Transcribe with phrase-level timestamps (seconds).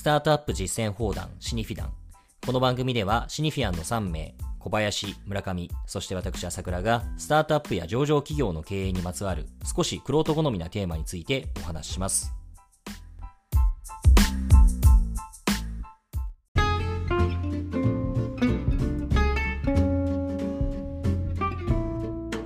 [0.00, 1.92] スタートアップ実践砲弾シニフィダン。
[2.46, 12.32] この番組ではシニフィアンの3名、小林、村上、そして私朝倉がスタートアップや上場企業の経営にまつわる少しクロート好みなテーマについてお話しします。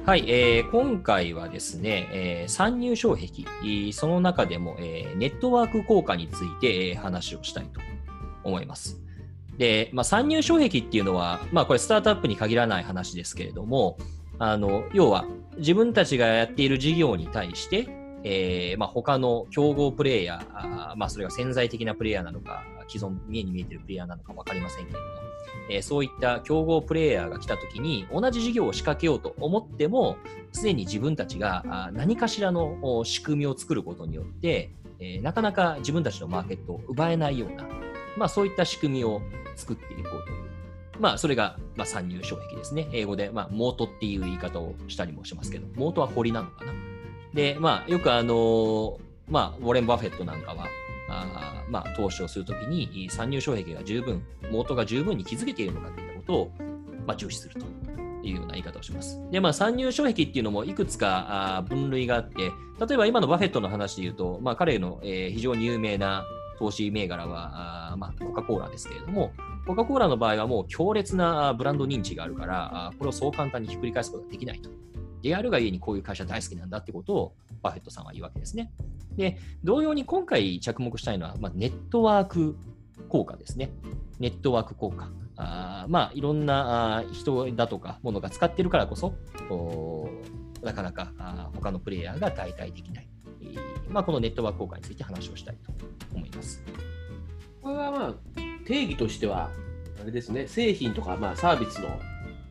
[0.06, 7.80] はい、えー、今回はですね、えー、参入障壁、その中でも、えー、ネットワーク効果について、えー、話をしたいと
[8.42, 9.00] 思います。
[9.56, 13.96] で、まあ、参入障壁っていうのは、まあ、これスタートアップに限らない話ですけれども、
[14.38, 15.24] あの要は
[15.56, 17.88] 自分たちがやっている事業に対して、
[18.24, 25.04] えーまあ、他の競合プレイヤー、まあ、それが潜在的なプレイヤーなのか、既存、見えに見えてるプレイヤーなのか分かりませんけれども、
[25.68, 30.16] えー、そういった競合プレイヤーが来た時に同じ事業を仕掛けようと思っても
[30.52, 37.64] すでに自分たちが何かしらの仕組みを作ることによって、えー、なかなか自分たちのマーケットを奪えないような、
[38.16, 39.20] まあ、そういった仕組みを
[39.56, 40.44] 作っていこうという。
[41.00, 42.88] まあ、それが、まあ、参入障壁ですね。
[42.92, 46.72] 英語で、まあ、モートっていう言い方をしたりもしますけど、モートは堀なのかな。
[47.32, 48.98] で、まあ、よくあの
[49.28, 50.68] まあ、ウォレン・バフェットなんかは、
[51.22, 56.52] あまあ、投資をするときに参入障壁が十分、モートが十分に築けているのかといったことを、
[57.06, 57.66] まあ、重視すると
[58.22, 59.20] いうような言い方をします。
[59.30, 62.52] で、まあ、参入障壁っていうのもいくつかあ分類があって、
[62.86, 66.24] 例えば今のバフェットの話で言うと、まあ、彼の、えー、非常に有名な
[66.58, 69.32] 投資銘柄は、あまあ、コカ・コーラですけれども、
[69.66, 74.70] コカ・コーラの場合はもう強烈なブランド認知があるから、これをそう簡単にひっくり返すことができないと。
[75.24, 78.70] であるがゆえにこういう会社大好きなんだってことをバフェットさんは言うわけですね。
[79.16, 82.58] で、同様に今回着目したいのは、まあ、ネットワーク
[83.08, 83.70] 効果ですね。
[84.20, 85.08] ネットワーク効果。
[85.36, 89.14] あまあ、いろんな人だとかものが使ってるからこそ、
[90.62, 93.08] なかなかあ他のプレイヤーが代替できない。
[93.40, 93.56] え
[93.88, 95.72] まあ、このネットワーク効果について話をしたいと
[96.14, 96.62] 思います。
[97.62, 98.14] これはまあ
[98.66, 99.50] 定義としては、
[100.02, 101.98] あれですね、製品とかまあサービスの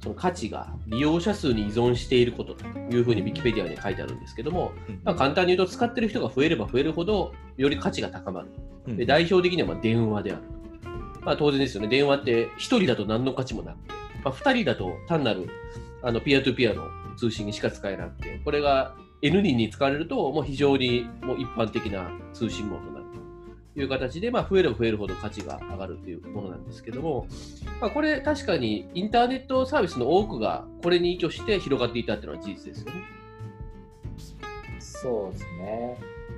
[0.04, 4.74] その価値が利用者数に依存していることというふうに Wikipedia に書いてあるんですけども、
[5.06, 8.50] まあ、簡単に言うと使ってる人が増えれば増えるほどより価値が高まる
[8.86, 8.96] と。
[8.96, 10.90] で代表的にはま電話であると。
[11.22, 13.94] まあ、当然ですよね、電話って1人だと何の価値もなくて、
[14.26, 15.48] まあ、2人だと単なる
[16.02, 16.84] あのピアトゥピアの
[17.16, 22.93] 通信にしか使えなくて、これが N 人に使われると、もう非常にもう一般的な通信網と。
[23.76, 27.28] いう形で、まあ、増えれば増えるほど価値が上がるというものなんですけども、
[27.82, 33.02] まあ、これ確かにインターネットサービスの多くがこれに依拠して広がっていたっていうのは事実ですよね。
[34.80, 35.98] そうですね。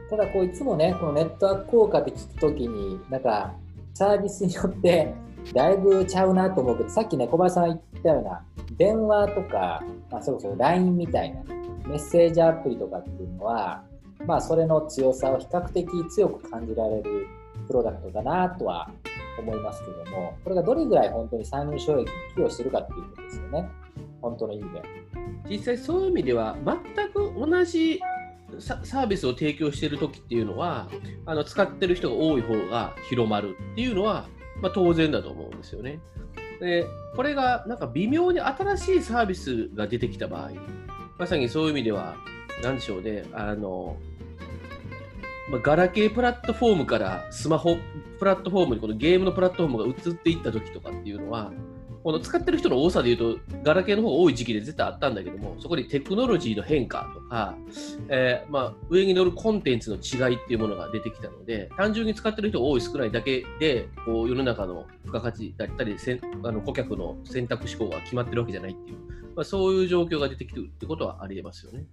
[0.10, 3.54] ただこういつもね、このネットワーク効果って聞くときに、なんか
[3.94, 5.14] サービスによって
[5.54, 8.44] だいぶちゃうなと思うけど、さっきね、小林さんが言ったような、
[8.78, 11.44] 電話とか、まあ、そろそろ LINE みたいな
[11.88, 13.84] メッセージアプリとかっていうのは、
[14.28, 17.28] まあ、それの強さを比較的強く感じられる
[17.68, 18.92] プロダクトだなとは
[19.40, 23.70] 思いますけども、これがどれぐらい本当に参入障壁に寄与してるかっていうことですよね、
[24.22, 24.82] 本当の意味で。
[25.50, 28.00] 実際そういう意味では、全く同じ
[28.60, 30.88] サービスを提供している時っていうのは、
[31.26, 34.28] あの使ってる人が多い方が広まるっていうのは、
[34.62, 36.00] まあ、当然だと思うんですよね。
[36.60, 36.86] で
[37.18, 40.52] これがなんか微妙に新しいサービスが出てきた場合、
[41.18, 42.16] まさにそういう意味では、
[42.64, 43.98] なんでしょうね、あの
[45.50, 47.78] まあ、ガラケープラットフォームからスマホ
[48.20, 51.52] プラットフォームにこのゲームのプラットフォームが移っていった時とかっていうのは、
[52.06, 57.56] この使ってる人の多さで言うと、ガラケーの方が多い時期で絶対あったんだけども、そこにテクノロジーの変化とか、
[58.10, 68.98] えー、まあ、上に乗るコンテンツの違いっていうものが出てきたので、単純に使ってる人多い少ないだけで、こう世の中の付加価値だったり、せんあの顧客の選択思考が決まってるわけじゃないっていう、
[69.36, 71.86] まあ、そういう状況が出てきてるってことはありえますよね。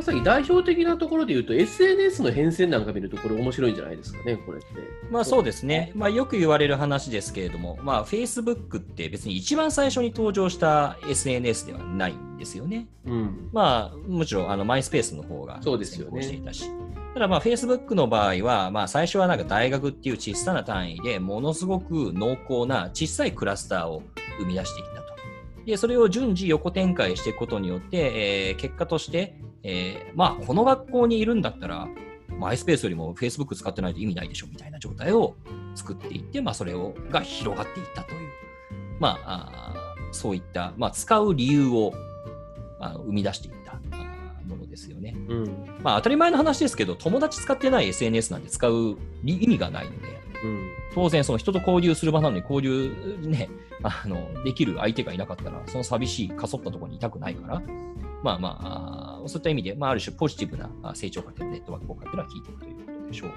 [0.00, 4.66] まさに代表的なところで言うと、SNS の変遷なんか見ると、これ面白いんじゃないですかね、これって。
[5.10, 5.92] まあそうですね。
[5.94, 12.88] まあよく言われる話ですけれども、まあ Facebook って別に一番最初に登場した SNS ではないんですよね。
[13.04, 16.22] うん、まあむしろあのマイスペースの方がそうですよね。
[16.22, 16.64] していたし。
[17.12, 24.02] ただまあ Facebook の場合は、まあ最初はなんか大学っていう小さな単位でものすごく濃厚な小さいクラスターを
[24.38, 25.10] 生み出してきたと。
[25.66, 31.88] で、それを順次横展開していくことによって、えー、結果として、えー、まあ、この学校にいるんだったら、
[32.38, 35.34] マイスペースよりも Facebook 使ってないと意味ないでしょみたいな状態を
[35.74, 38.28] 作っていって、まあ、それをが広がっていったという、
[38.98, 41.92] まあ、あそういった、まあ、使う理由を
[42.78, 43.74] あの生み出していった
[44.46, 45.14] ものですよね。
[45.28, 50.70] うん、まあ、当たり前の話ですけど、友達使ってない SNS なんて使う意味がないので、うん。
[50.94, 53.50] 当然、その人と交流する場なのに交流ね、
[53.82, 57.62] あの、できる相手がいなかったら、その寂しい、かそったところにいたくないから、
[58.22, 63.30] まあまあそういった意味で、まあ、ある種ポジティブなあ成長過程のネットワーク効果っていうのは効いていくということでしょう。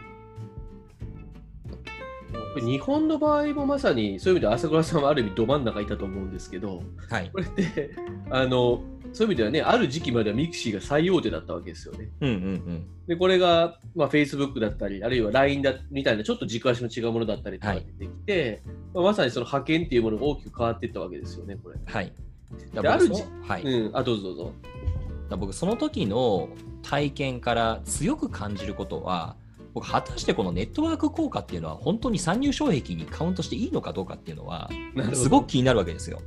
[2.62, 7.30] 日本の場合もまさにそういう意味では朝倉さんはある意味ど真ん中いたと思うんですけど、はい。
[7.32, 7.96] これって
[8.30, 8.84] あの
[9.14, 12.10] そういう意味ではね、ある時期までは mixi が最大手だったわけですよね。
[12.22, 12.88] うんうんうん。
[13.08, 18.64] で、これが、まあ、Facebook だったり、あるいは LINE だみたいなちょっと軸足の違うものだったりとかはい出てきて、
[18.94, 21.76] まあまさにその覇権っていうものが大きく変わっていったわけですよね、これ。
[21.86, 22.12] はい。
[22.76, 23.64] あるじはい。
[23.64, 24.54] うん、あ、どうぞどうぞ。
[25.30, 26.50] 僕その時の
[26.81, 29.36] 体験から強く感じることは
[29.74, 34.70] 僕果たしてこのネットワーク効果っていうのは本当に参入障壁にカウントしていいのかどうかっていうのは
[35.14, 36.22] すごく気になるわけですよ。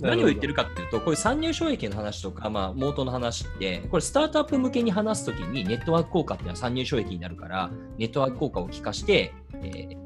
[0.00, 9.97] 何を言ってるかっていうとこういう参入障壁の話とか、まあ、モートの話ってこれスタートアップ向けに話すときにネットワーク効果っていうのは参入障壁になるからネットワーク効果を効かして、えー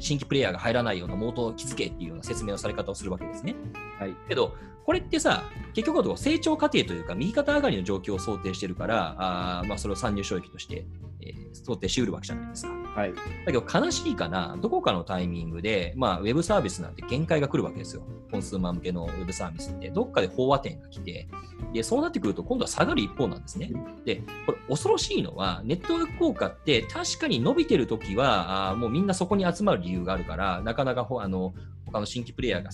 [0.00, 3.54] 新規プレイヤーが入らないようなモートを築けっていうような説明のされ方をするわけですね。
[3.98, 4.14] はい。
[4.28, 4.54] けど、
[4.84, 5.44] これってさ、
[5.74, 10.84] 結局のところ成長過程というか、右肩上がりの状況を想定してるから、あーまあ、それを参入障壁として、
[11.22, 12.72] えー想定しうるわけじゃないですか。
[12.72, 13.12] はい。
[13.14, 18.02] だけど、悲しいかな、どこかのタイミングで、まあ、ウェブサービスなんて限界が来るわけですよ。
[18.30, 21.28] コンスーマー向けのウェブサービスって、どっかで飽和点が来て、
[21.72, 23.70] で、そうなってくると、今度は下がる一方なんですね。
[24.04, 31.54] で、これ、恐ろしいのは、ネットワーク効果って、確かに伸びてるときは、あーもうみんなそこに集まる理由があるから、なかなかほあの
[31.90, 32.70] 他の新規プレイヤーが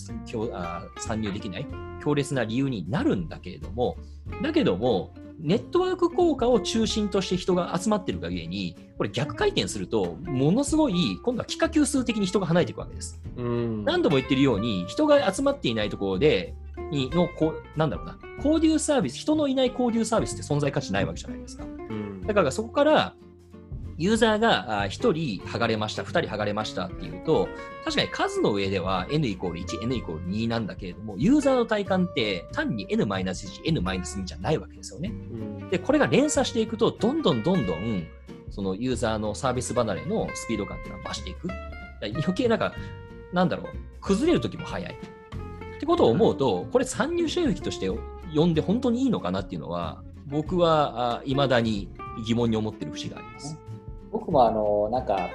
[0.98, 1.66] 参入できない
[2.02, 3.96] 強烈な理由になるんだけれども、
[4.42, 13.20] だけども、ネットワーク効果を中心として人が集まってるがゆえに、これ逆回転すると、ものすごい、今度は幾何級数的に人が離れていくわけです。
[13.36, 13.84] うん。
[13.84, 16.54] 何度も言ってるように、人が集まっていないところで、
[16.90, 21.64] にのこうなんだろうな、交流サービス、人のいない交流サービスって存在価値ないわけじゃないですか。
[21.64, 23.14] うんだからそこから、
[23.98, 25.12] ユーザーがあ1人
[25.46, 27.48] 剥がれました、2人剥がれましたっていうと、
[27.84, 35.10] 確かに数の上では n イコール1、n イコール2なんだけれども、ユーザーの体感って単に n-1、n-2 じゃないわけですよね。
[35.10, 35.12] う
[35.42, 38.06] んで、これが連鎖していくと、どんどんどんどん、
[38.50, 41.48] そのユーザーのサービス離れのスピード感っていうのは増していく。
[42.02, 42.74] 余計なんか、
[43.32, 43.66] なんだろう、
[44.00, 44.92] 崩れる時も早い。
[44.92, 47.90] ってことを思うと、これ参入障壁として
[48.34, 51.88] 呼んで本当にいいのかなっていうのは、僕はいまだに
[52.26, 53.58] 疑問に思ってる節があります。
[54.18, 55.28] 僕もあのなんか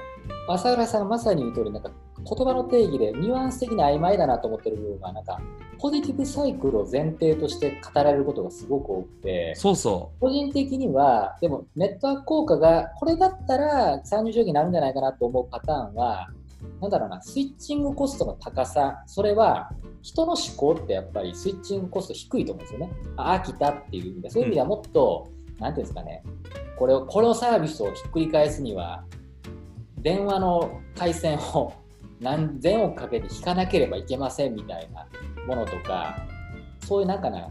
[0.48, 5.40] 朝浦さんがまさに言う通りなんか言葉の定義でニュアンス的に曖昧だなと思ってる部分はなんか
[5.80, 9.56] ポジティブサイクルを前提として語られることがすごく多くて。
[9.56, 16.28] そうそ個人的にはでもネットワーク効果がこれだったら参入障壁になるんじゃないかなと思うパターンは
[16.80, 22.92] なんだろうなスイッチングコストの高さそれは人の思考ってやっぱりスイッチングコスト低いと思うんですよね。
[23.18, 24.30] あ飽きたっていう意味で。
[24.30, 26.24] そういう意味ではもっと、なん何ていうんですかね。
[26.76, 29.04] これをこのサービスをひっくり返すには
[30.00, 31.74] 電話の回線を
[32.20, 35.08] 何千億かけて引かなければいけませんみたいな
[35.46, 36.18] ものとか
[36.88, 37.50] そういうなんかな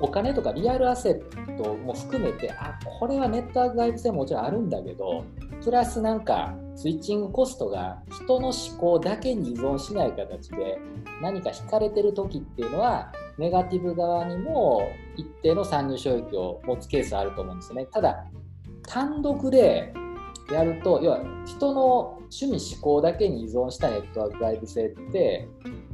[0.00, 5.24] お金とかリアルアセットも含めてあこれはネットワーク外部性ももちろんあるんだけど
[5.62, 10.78] プラスなんかスイッチングコストが人の思考だけに依存しない形で
[11.22, 17.86] 何か引かれてる時っていうのはネガティブ側にも一定の参入障壁を持つケースあると思うんですよね。
[17.86, 18.24] ただ
[18.86, 19.92] 単独で
[20.52, 25.48] やると要は人の趣味思考だけに依存したネットワークライブ性って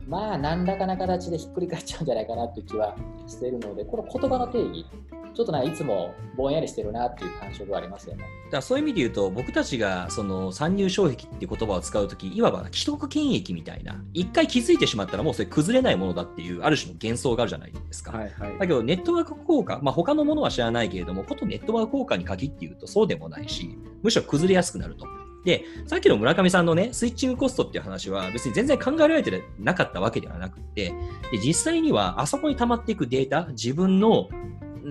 [0.09, 4.87] まあ何らかの形でひっくり返っちゃうんじゃないかなという気はしているのでこの言葉の定義
[5.35, 8.25] ちょっとなんかいつもぼんやりしてるなっていう感触がありますよね。
[8.25, 8.45] う。
[8.47, 18.13] だからそういう意味で言うと、僕たちがその参入障壁っていう言葉を使うとき、いわば既得権益みたいな、一回気づいてしまったらもうそれ崩れないものだっていう、ある種の幻想があるじゃないですか。
[18.13, 25.07] はいはいだけど、ネットワーク効果、まあ、他のものは知らないけれども、ことネットワーク効果に限って言うとそうでもないし、むしろ崩れやすくなると。
[25.45, 30.93] で、さっきの村上さんのね、スイッチングコストっていう話は別に全然考えられてなかったわけではなくて、
[31.33, 34.29] で実際にはあそこに溜まっていくデータ、自分の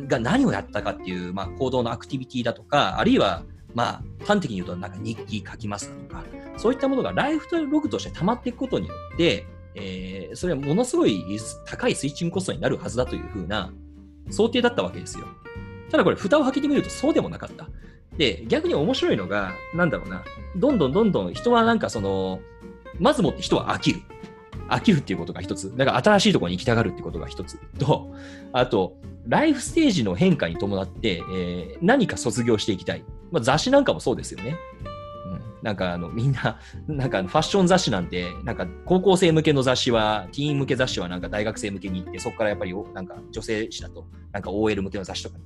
[0.07, 3.43] が何をやったかっていう、まあ、行動のアクティビティだとか、あるいは、
[3.73, 6.23] まあ、端的に言うと、なんか日記書きますだとか、
[6.57, 11.23] そういったものがライフログとして溜まっていくことによって、えーそれはものすごい
[11.65, 13.71] 高いスイッチングコストになるはずだというふうな
[14.29, 15.25] 想定だったわけですよ。
[15.89, 17.67] ただこれ、蓋を開けてみるとそうでもなかった。
[18.17, 20.23] で、逆に面白いのが、なんだろうな、
[20.55, 22.39] どんどんどんどん人はなんかその、
[22.99, 24.01] まずもって人は飽きる。
[24.67, 25.75] 飽きるっていうことが一つ。
[25.75, 28.13] だから新しいところに行きたがるっていうことが一つと、
[28.53, 28.93] あと、
[29.27, 33.03] ライフステージの変化に伴って、えー何か卒業していきたい。
[33.31, 34.55] まあ、雑誌なんかもそうですよね。
[35.25, 45.43] うん、なんかあのみんな、 なんかファッション雑誌なんて、なんか高校生向けの雑誌は、ティーン向け雑誌はなんか大学生向けに行って、そこからやっぱりなんか女性誌だと、なんか OL 向けの雑誌とかに、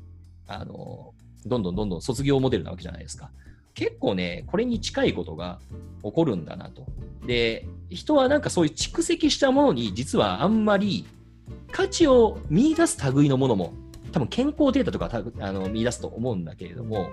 [0.47, 1.13] あの、
[1.45, 3.31] どんどんどんどん卒業モデルなわけじゃないですか。
[3.73, 5.59] 結構ね、これに近いことが
[6.03, 6.85] 起こるんだなと。
[7.25, 11.05] で、人はなんかそういう蓄積したものに実はあんまり
[11.73, 13.73] 価値を見出す類のものも、
[14.11, 17.09] 多分健康データとかあの見出すと思うんだけれども、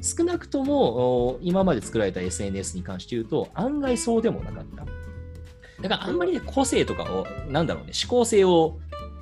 [0.00, 4.84] 少なくとも今まで作られた SNS に関して言うと、案外そうでもなかった。
[5.82, 8.78] だからあんまりね、個性とかを、なんだろうね、思考性を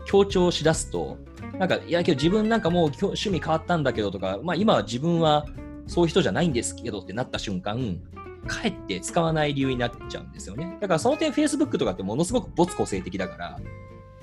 [0.06, 1.18] 強調しだすと、
[1.58, 5.46] なんか、いや、けど自分なんかもう趣味変わったんだけどとか、まあ今は自分は
[5.88, 7.98] そういう人じゃないんですけどってなった瞬間、
[8.46, 10.78] かえって使わない理由になっちゃうんですよね。
[10.80, 13.60] だからその点 Facebook とかってものすごく没個性的だから、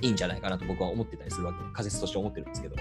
[0.01, 1.59] いいんじゃないかなと僕は思ってたりするわけ。
[1.73, 2.75] 仮説として思ってるんですけど。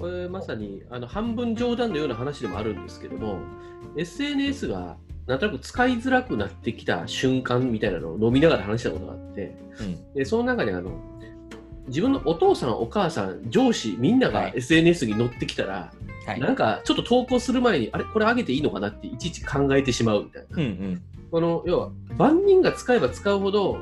[0.00, 3.38] これまさにあの半分冗談のような話でもあるんですけども
[3.96, 10.98] SNS がなんとなく使いづらくなってきた瞬間みたいなのを飲みながら話したことがあって、うん、でその中であの
[11.86, 15.92] 自分のお父さんお母さん上司みんなが SNS に乗ってきたら、
[16.26, 18.04] はい、なんかちょっと投稿する前にあれ？
[18.04, 23.78] これ上げていいのかなっていちいち考えてしまうみたいな、うんうん、この要は万人が使えば使うほど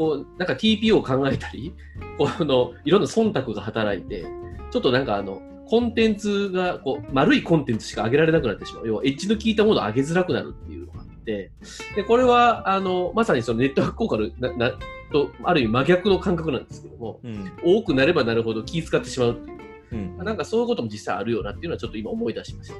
[0.00, 1.74] こうなんか TPO を考えたり
[2.16, 4.24] このいろんな忖度が働いて
[4.70, 8.88] ちょっとなんかあのコンテンツがこう丸いコンテンツしか上げられなくなってしまう。
[8.88, 11.52] 要はエッジの効いたものを上げづらくなるっていうのがあって
[11.96, 14.72] でこれはあのまさにそのネットワーク効果のなな
[15.12, 19.58] とある意味真逆の感覚なんですけども、うん、多くなればなるほど気遣ってしまうっていう、
[19.92, 22.74] うん、なんかそういうことも実際あるよなっていうのはちょっと今思い出しました。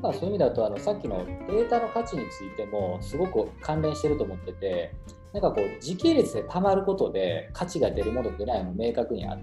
[0.00, 4.94] まあ、そういう意味だとあのさっきのデータの価値についてもすごく関連してると思ってて
[5.36, 9.36] なんかこう時系列でたまることで価値が出るもの出ないの明確にあ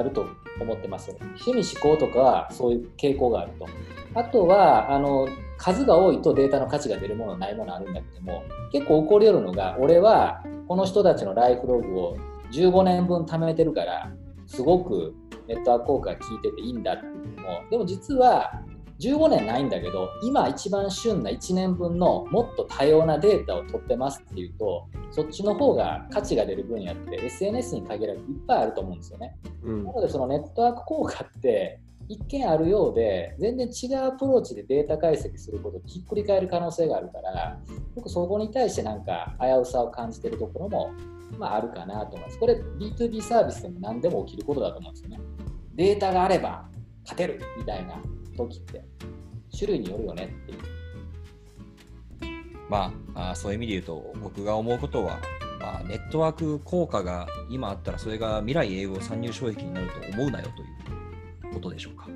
[0.00, 0.24] ると
[0.60, 1.16] 思ってます。
[1.20, 3.66] 趣味思考とかはそういう傾向があると。
[4.14, 5.26] あとはあの
[5.58, 12.16] 数が多いとデータの価値が出るものないものあるんだけども結構起こり得るのが俺はこの人たちのライフログを
[12.52, 14.12] 15年分貯めてるから
[14.46, 15.12] すごく
[15.48, 18.52] ネットワーク効果が効いてていいんだっていうのもでも実は
[19.00, 29.36] 15年ないんだけど今一番旬な1年分のもっと多様なデータを取ってますっていうとそっちの方が価値が出る分野って SNS に限らずいっぱいあると思うんですよね。
[29.64, 37.58] うん、なのでそのネットワーク効果って一見あるようで全然違うアプローチでデータ解析することをひっくり返る可能性があるから
[37.94, 40.92] 僕そこに対してなんか危うさを感じてるところも、
[41.38, 42.38] まあ、あるかなと思います。
[42.38, 45.20] これ B2B サービスでも何でも起きることだと思うんですよね。
[45.74, 46.68] データがあれば
[47.04, 48.00] 勝てるみたいな
[48.36, 48.84] 時って
[49.56, 50.58] 種類によるよねっていう。
[52.68, 55.18] まあ、あそういう意味で言うと僕が思うことは、
[55.60, 60.62] まあ、ネットワーク効果が今あったらそれが未来英語参入障壁になると思うなよと
[61.46, 62.08] いうことでしょうか。